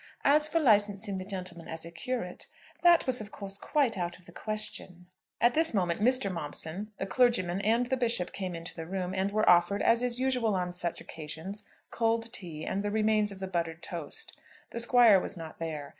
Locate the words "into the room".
8.55-9.13